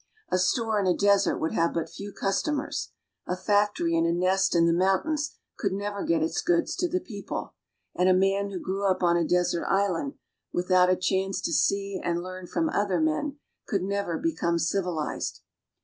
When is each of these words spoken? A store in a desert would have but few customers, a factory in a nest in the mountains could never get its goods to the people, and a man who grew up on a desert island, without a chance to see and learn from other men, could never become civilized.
A 0.31 0.39
store 0.39 0.79
in 0.79 0.87
a 0.87 0.97
desert 0.97 1.37
would 1.37 1.51
have 1.51 1.75
but 1.75 1.87
few 1.87 2.11
customers, 2.11 2.91
a 3.27 3.35
factory 3.37 3.95
in 3.95 4.07
a 4.07 4.11
nest 4.11 4.55
in 4.55 4.65
the 4.65 4.73
mountains 4.73 5.37
could 5.59 5.73
never 5.73 6.03
get 6.03 6.23
its 6.23 6.41
goods 6.41 6.75
to 6.77 6.89
the 6.89 6.99
people, 6.99 7.53
and 7.95 8.09
a 8.09 8.13
man 8.15 8.49
who 8.49 8.57
grew 8.59 8.89
up 8.89 9.03
on 9.03 9.15
a 9.15 9.23
desert 9.27 9.67
island, 9.67 10.15
without 10.51 10.89
a 10.89 10.95
chance 10.95 11.39
to 11.41 11.53
see 11.53 12.01
and 12.03 12.23
learn 12.23 12.47
from 12.47 12.67
other 12.69 12.99
men, 12.99 13.37
could 13.67 13.83
never 13.83 14.17
become 14.17 14.57
civilized. 14.57 15.41